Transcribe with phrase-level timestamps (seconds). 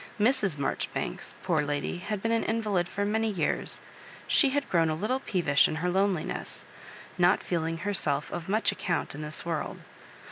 [0.19, 0.57] Mrs.
[0.57, 3.81] Maijori banks^ poor lady, had been an invalid for many years;
[4.27, 6.65] she had grown a Utile peevish in her loneliness,
[7.19, 9.77] not feeling herself of much account in this world.